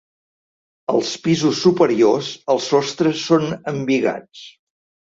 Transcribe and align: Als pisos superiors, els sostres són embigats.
Als 0.93 1.11
pisos 1.25 1.61
superiors, 1.67 2.31
els 2.57 2.73
sostres 2.75 3.23
són 3.31 3.49
embigats. 3.77 4.47